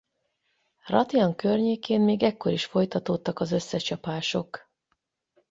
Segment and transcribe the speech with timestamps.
[0.85, 4.69] Ratian környékén még ekkor is folytatódtak az összecsapások.